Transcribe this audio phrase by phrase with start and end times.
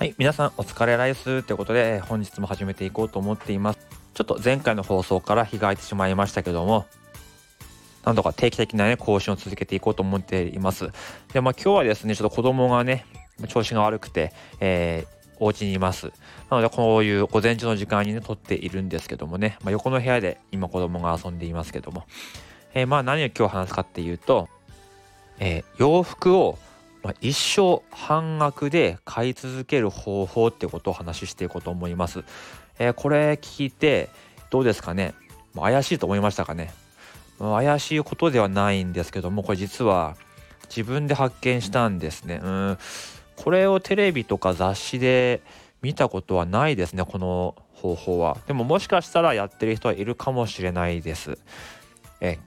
[0.00, 3.78] はい、皆さんお疲れライスということで本日も始めていこうと思っています。
[4.14, 6.86] ちょっと前回の放送から日が空いてしまいましたけども、
[8.04, 10.88] なんとか定期的なね、更新を続けていこうと思っています。
[11.34, 13.04] で、まあ今日はですね、ちょっと子供がね、
[13.48, 16.06] 調子が悪くて、えー、お家にいます。
[16.50, 22.04] なので、こういう午前中の時間にね、撮っているんですけどもね、まあ、横の部屋で今子供が遊んでいますけども、
[22.74, 24.48] えー、まあ何を今日話すかっていうと、
[25.38, 26.58] えー、洋服を
[27.02, 32.24] まあ、一生半額で買い続ける方法ってことを話していこうと思います。
[32.78, 34.10] えー、これ聞いて
[34.50, 35.14] どうですかね、
[35.54, 36.72] まあ、怪しいと思いましたかね、
[37.38, 40.16] まあ、怪しいことではないんですけどもこれ実は
[40.68, 42.40] 自分で発見したんですね。
[42.42, 42.78] うん
[43.36, 45.40] これをテレビとか雑誌で
[45.80, 48.36] 見たことはないですねこの方法は。
[48.46, 51.38] でももしかしたらやってる人はいるかもしれないです。
[52.20, 52.38] え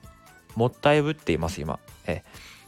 [0.56, 1.80] もったいぶっています今。
[2.06, 2.24] え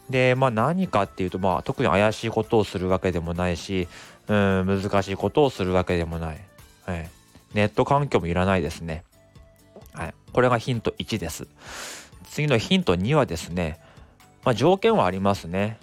[0.09, 3.87] で、まあ何かっていうと、まあ特に怪しいことをするわけでもないし、
[4.27, 6.39] うん、難しいことをするわけでもない。
[6.85, 7.09] はい。
[7.53, 9.03] ネット環境もいらないですね。
[9.93, 10.13] はい。
[10.33, 11.47] これがヒント1です。
[12.29, 13.79] 次のヒント2はですね、
[14.43, 15.77] まあ条件はありますね。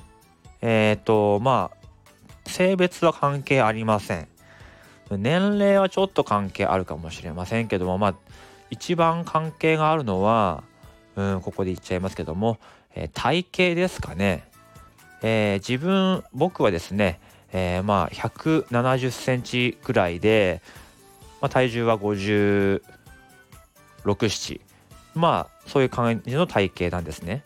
[0.61, 4.29] えっ、ー、と、まあ、性別は関係ありません。
[5.11, 8.15] 年齢はちょっと関係あるかもしれませんけども、まあ、
[8.71, 10.63] 一番関係があるのは、
[11.17, 12.59] うん、ここで言っちゃいますけども、
[12.95, 14.45] えー、体型ですかね、
[15.23, 17.21] えー、自分僕はですね、
[17.53, 20.63] えー、まあ170センチくらいで、
[21.41, 22.83] まあ、体重は56、
[24.05, 24.61] 7
[25.15, 27.45] まあそういう感じの体型なんですね。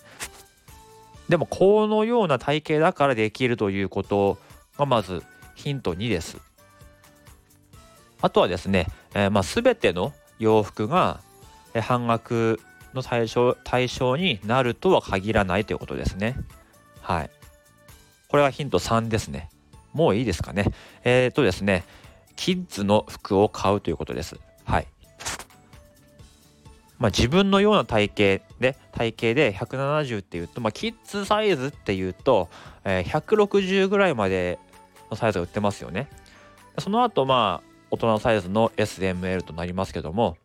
[1.29, 4.39] でもこのような体型だからできるということ
[4.79, 5.25] がまず
[5.57, 6.39] ヒント2です。
[8.23, 11.21] あとはですね、えー、まあ全ての洋服が
[11.75, 12.61] 半額
[12.95, 16.37] の対象対象になるとは限らないということですね。
[17.01, 17.31] はい。
[18.29, 19.51] これはヒント3ですね。
[19.93, 20.73] もういいですかね。
[21.05, 21.85] えっ、ー、とですね、
[22.37, 24.39] キッズの服を買うということです。
[24.65, 24.87] はい。
[26.99, 32.49] まあ、自分のような体型で体型で170っていうと、まあ、キッズサイズっていうと、
[32.85, 34.59] えー、160ぐらいまで
[35.11, 36.09] のサイズが売ってますよね。
[36.79, 40.37] その後まあ大人サイズの SML となりますけども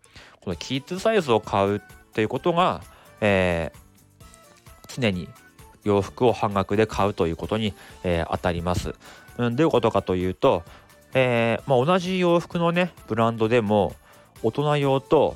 [0.41, 1.79] このキッズサイズを買うっ
[2.13, 2.81] ていうことが、
[3.21, 5.29] えー、常に
[5.83, 7.73] 洋服を半額で買うということに、
[8.03, 8.95] えー、当たります。
[9.37, 10.63] うん、どういうことかというと、
[11.13, 13.95] えー、まあ、同じ洋服のねブランドでも
[14.43, 15.35] 大人用と、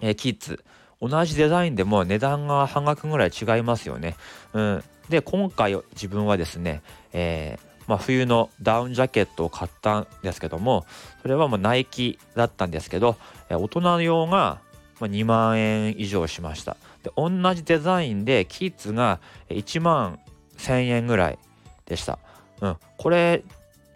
[0.00, 0.64] え、キッズ
[1.00, 4.16] 同じデザインでも値段が半額ぐらい違いますよね。
[4.52, 10.86] うん、で今回自分はですね、えまあ、冬のダウンジャケットを買ったんですけども
[11.20, 13.16] それはもうナイキだったんですけど、
[13.50, 14.60] え大人用が
[15.00, 16.76] ま2万円以上しました。
[17.02, 20.18] で同じデザインでキッズが1万
[20.56, 21.38] 1000円ぐらい
[21.86, 22.18] でした、
[22.60, 23.42] うん、これ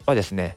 [0.07, 0.57] はですね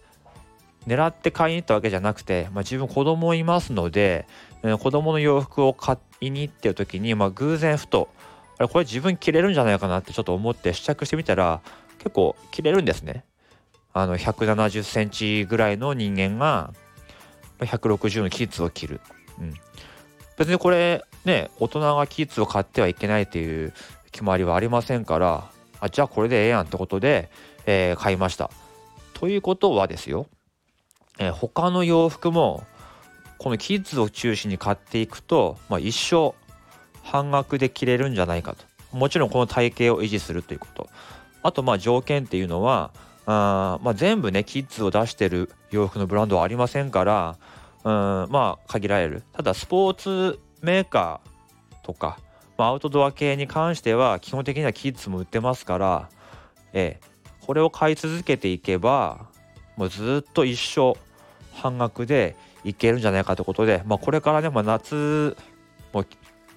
[0.88, 4.28] 狙って買いに行ったわけじゃなくて、まあ、自分子供いますので、
[4.64, 8.10] うん、子供の洋服を買いに行ってる時に、まあ、偶然ふと
[8.58, 11.62] あれこれ自分着れるんじゃないかなってちょっと思って試着してみたら
[12.00, 13.24] 結構着れるんですね。
[13.94, 16.74] あの170センチぐらいの人間が
[17.60, 19.02] 160のキッズを着る、
[19.40, 19.54] うん、
[20.42, 23.74] 別にこれね大人がキッズを買ってはいけないっていう
[24.12, 27.30] 決まりはありませんからあじゃあこれでええやんってことで、
[27.68, 28.50] えー、買いました。
[29.14, 30.26] ということはですよ、
[31.20, 32.64] えー、他の洋服も
[33.38, 36.34] このキッズを中心に買っていくと、まあ、一生
[37.04, 38.66] 半額で着れるんじゃないかと
[38.98, 40.90] もちろんこの体型を維持するということ
[41.44, 42.92] あとまあ条件っていうのは
[43.28, 47.38] あまあ、全部ねキッズを出してる洋服のブランドはありませんから
[47.84, 49.24] うんまあ限られる。
[49.34, 52.20] ただスポーツメーカーとか、
[52.58, 56.10] まあ、アウトドア系に関しては基本的にはキッズも売ってますから、
[56.74, 57.08] ええ、
[57.46, 59.26] これを買い続けていけば
[59.76, 60.94] もうずっと一生
[61.54, 65.36] 半額でいけるんじゃないかということで、まあ、これからね、まあ、夏
[65.94, 66.06] も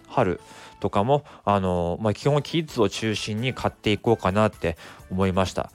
[0.08, 0.40] 春
[0.80, 4.76] とかもあの、まあ、基本キッズを中心に買っていこうかなって
[5.10, 5.72] 思いました、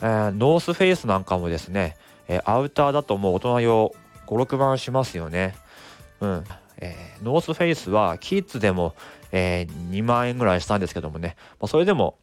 [0.00, 1.96] えー、 North Face なんかもですね、
[2.28, 3.94] えー、アウターだともう大人用
[4.26, 5.54] 5、6万しますよね。
[6.20, 6.44] うん。
[6.78, 8.94] えー、 North Face はキッズでも、
[9.32, 12.18] えー、2万円ぐらいしたんですけどもね、まあ、それでも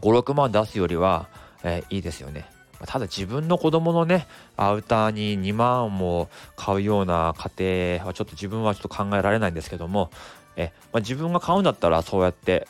[0.00, 1.28] 5、6万出すよりは、
[1.62, 2.48] えー、いいですよね。
[2.86, 4.26] ただ自分の子供のね
[4.56, 10.10] アウターに2万も買うような家庭はちょっと自分はちょっと考えられないんですけども
[10.56, 12.68] え、まあ、自分が買うんだったらそうやって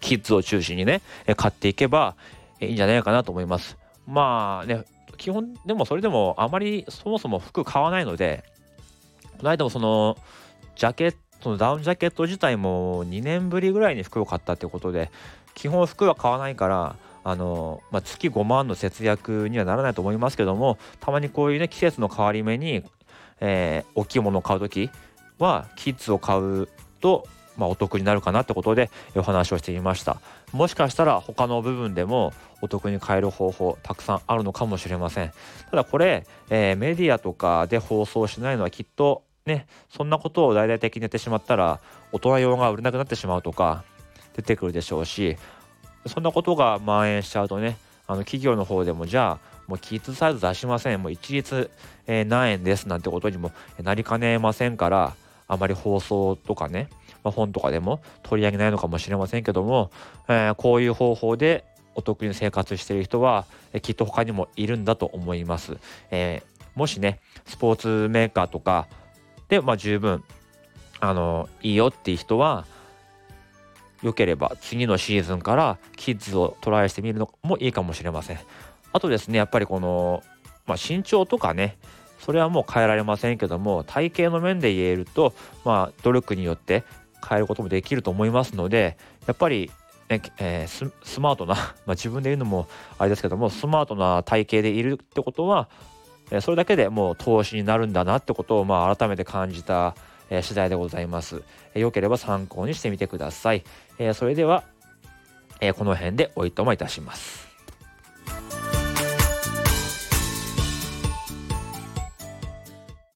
[0.00, 1.02] キッズを中心にね
[1.36, 2.16] 買っていけば
[2.60, 3.76] いいんじゃないかなと思います。
[4.06, 4.84] まあね
[5.16, 8.44] 基本でもそれでもあまりそもそも服買わないので
[9.38, 10.16] この間もその
[10.76, 15.10] ジャケッそのダウンジャケット自体も2年ぶりぐらいに服を買ったってことで
[15.54, 22.84] 基本服は買わないからあの、まあ、月5万の節約にはならないと思いますけどもたまにこういうね季節の変わり目に、
[23.40, 24.90] えー、大きいものを買う時
[25.38, 26.68] はキッズを買う
[27.00, 27.28] と、
[27.58, 30.20] まあ、お得になるかなってことでお話をしてみました。
[30.52, 32.32] もしかしたら他の部分でも
[32.62, 35.32] お得に買える方法たくさんあるのかもしれません。
[35.70, 41.80] ただこれ、えー、メディアとかで放送しないのはきっとねそんなことを大々的にやってしまったら
[42.12, 43.84] 大人用が売れなくなってしまうとか
[44.36, 45.36] 出てくるでしょうし
[46.06, 47.76] そんなことが蔓延しちゃうとね
[48.06, 51.02] あの企業の方でもじゃあもうキッズサイズ出しません。
[51.02, 51.70] もう一律、
[52.06, 53.52] えー、何円ですなんてことにも
[53.82, 55.14] なりかねませんから
[55.46, 56.88] あまり放送とかね、
[57.28, 59.90] まあ、本とかでも取り上げないのかもしれませんけども、
[60.28, 61.64] えー、こういう方法で
[61.94, 65.76] お得に生活している人は、えー、きっと他にもいるんだと思います。
[66.10, 68.86] えー、もしねスポーツメーカーとか
[69.48, 70.24] で、まあ、十分
[71.00, 72.66] あのいいよっていう人は
[74.02, 78.38] 良ければ次のシーズンからキッズをトライしてみるのもいいかもしれません。
[78.92, 80.22] あとですねやっぱりこの、
[80.66, 81.76] まあ、身長とかね
[82.20, 85.34] それはもう変えられませんけども体型の面で言えると
[85.64, 86.84] まあ努力によって
[87.26, 89.70] 変えることもできると思いますのでやっぱり
[90.08, 91.54] ねえー、スマートな、
[91.84, 92.66] ま、自分で言うのも
[92.96, 95.68] あれですけどもスマートな体型でいるってことは、
[96.30, 99.94] え、それだけでもう投資になるんだなってことを、まあ、改めて感じた、
[100.30, 101.42] えー、次第でございます。
[101.74, 103.64] えー、よければ参考にしてみてください。
[103.98, 104.64] えー、それでは、
[105.60, 107.48] えー、この辺でおいともいたします。